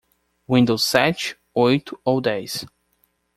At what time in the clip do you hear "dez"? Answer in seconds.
2.19-2.65